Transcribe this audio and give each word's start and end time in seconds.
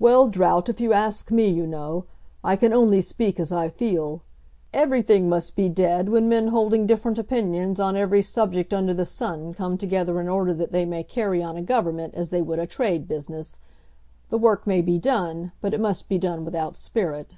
"Well, 0.00 0.26
Drought, 0.26 0.68
if 0.68 0.80
you 0.80 0.92
ask 0.92 1.30
me, 1.30 1.46
you 1.46 1.64
know, 1.64 2.04
I 2.42 2.56
can 2.56 2.72
only 2.72 3.00
speak 3.00 3.38
as 3.38 3.52
I 3.52 3.68
feel. 3.68 4.24
Everything 4.74 5.28
must 5.28 5.54
be 5.54 5.68
dead 5.68 6.08
when 6.08 6.28
men 6.28 6.48
holding 6.48 6.84
different 6.84 7.16
opinions 7.16 7.78
on 7.78 7.94
every 7.94 8.20
subject 8.20 8.74
under 8.74 8.92
the 8.92 9.04
sun 9.04 9.54
come 9.54 9.78
together 9.78 10.20
in 10.20 10.28
order 10.28 10.52
that 10.52 10.72
they 10.72 10.84
may 10.84 11.04
carry 11.04 11.44
on 11.44 11.56
a 11.56 11.62
government 11.62 12.12
as 12.14 12.30
they 12.30 12.42
would 12.42 12.58
a 12.58 12.66
trade 12.66 13.06
business. 13.06 13.60
The 14.30 14.38
work 14.38 14.66
may 14.66 14.82
be 14.82 14.98
done, 14.98 15.52
but 15.60 15.72
it 15.72 15.80
must 15.80 16.08
be 16.08 16.18
done 16.18 16.44
without 16.44 16.74
spirit." 16.74 17.36